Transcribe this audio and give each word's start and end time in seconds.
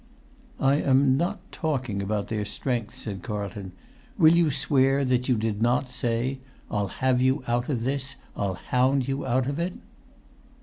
"I 0.59 0.77
am 0.77 1.15
not 1.15 1.51
talking 1.51 2.01
about 2.01 2.27
their 2.29 2.43
strength," 2.43 2.97
said 2.97 3.21
Carlton. 3.21 3.71
"Will 4.17 4.33
you 4.35 4.49
swear 4.49 5.05
that 5.05 5.29
you 5.29 5.35
did 5.37 5.61
not 5.61 5.91
say, 5.91 6.39
'I'll 6.71 6.87
have 7.05 7.21
you 7.21 7.43
out 7.47 7.69
of 7.69 7.83
this! 7.83 8.15
I'll 8.35 8.55
hound 8.55 9.07
you 9.07 9.27
out 9.27 9.45
of 9.45 9.59
it'?" 9.59 9.75